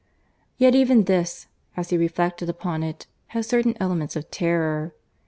Yet 0.57 0.73
even 0.73 1.03
this, 1.03 1.45
as 1.77 1.91
he 1.91 1.95
reflected 1.99 2.49
upon 2.49 2.81
it, 2.81 3.05
had 3.37 3.45
certain 3.45 3.77
elements 3.79 4.15
of 4.15 4.31
terror. 4.31 4.95